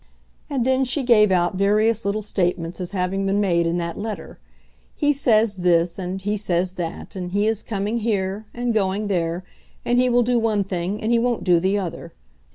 And 0.49 0.65
then 0.65 0.83
she 0.83 1.03
gave 1.03 1.29
out 1.31 1.53
various 1.53 2.05
little 2.05 2.23
statements 2.23 2.81
as 2.81 2.89
having 2.91 3.27
been 3.27 3.39
made 3.39 3.67
in 3.67 3.77
that 3.77 3.99
letter. 3.99 4.39
He 4.95 5.13
says 5.13 5.57
this, 5.57 5.99
and 5.99 6.19
he 6.19 6.37
says 6.37 6.73
that, 6.73 7.15
and 7.15 7.33
he 7.33 7.45
is 7.45 7.61
coming 7.61 7.99
here, 7.99 8.47
and 8.51 8.73
going 8.73 9.09
there, 9.09 9.43
and 9.85 9.99
he 9.99 10.09
will 10.09 10.23
do 10.23 10.39
one 10.39 10.63
thing, 10.63 10.99
and 11.03 11.11
he 11.11 11.19
won't 11.19 11.43
do 11.43 11.59
the 11.59 11.77
other. 11.77 12.13